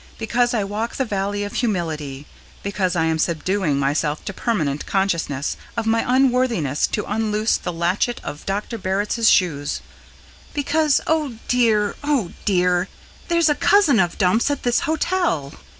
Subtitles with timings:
[0.17, 2.25] Because I walk the Valley of Humility.
[2.63, 8.19] Because I am subduing myself to permanent consciousness of my unworthiness to unloose the latchet
[8.23, 8.79] of Dr.
[8.79, 9.63] Barritz's shoe.
[10.55, 12.87] Because oh, dear, oh, dear
[13.27, 15.53] there's a cousin of Dumps at this hotel!